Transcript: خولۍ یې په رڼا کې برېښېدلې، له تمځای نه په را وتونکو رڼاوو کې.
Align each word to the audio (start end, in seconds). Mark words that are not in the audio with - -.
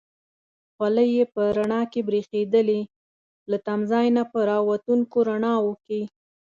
خولۍ 0.75 1.09
یې 1.17 1.25
په 1.33 1.41
رڼا 1.57 1.81
کې 1.91 2.01
برېښېدلې، 2.07 2.81
له 3.51 3.57
تمځای 3.67 4.07
نه 4.17 4.23
په 4.31 4.39
را 4.49 4.57
وتونکو 4.69 5.17
رڼاوو 5.29 5.73
کې. 5.85 6.01